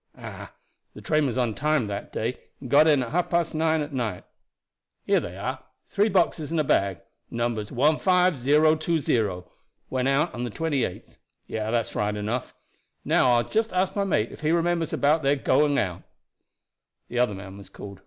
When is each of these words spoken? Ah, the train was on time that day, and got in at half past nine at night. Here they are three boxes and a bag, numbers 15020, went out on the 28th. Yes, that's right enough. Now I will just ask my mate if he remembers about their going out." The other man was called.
Ah, 0.17 0.51
the 0.95 1.01
train 1.01 1.27
was 1.27 1.37
on 1.37 1.53
time 1.53 1.85
that 1.85 2.11
day, 2.11 2.39
and 2.59 2.71
got 2.71 2.87
in 2.87 3.03
at 3.03 3.11
half 3.11 3.29
past 3.29 3.53
nine 3.53 3.81
at 3.81 3.93
night. 3.93 4.23
Here 5.03 5.19
they 5.19 5.37
are 5.37 5.63
three 5.91 6.09
boxes 6.09 6.49
and 6.49 6.59
a 6.59 6.63
bag, 6.63 6.97
numbers 7.29 7.69
15020, 7.69 9.43
went 9.91 10.07
out 10.07 10.33
on 10.33 10.43
the 10.43 10.49
28th. 10.49 11.17
Yes, 11.45 11.71
that's 11.71 11.93
right 11.95 12.15
enough. 12.15 12.55
Now 13.05 13.29
I 13.33 13.41
will 13.43 13.49
just 13.49 13.71
ask 13.73 13.95
my 13.95 14.03
mate 14.03 14.31
if 14.31 14.41
he 14.41 14.49
remembers 14.49 14.91
about 14.91 15.21
their 15.21 15.35
going 15.35 15.77
out." 15.77 16.01
The 17.07 17.19
other 17.19 17.35
man 17.35 17.59
was 17.59 17.69
called. 17.69 17.99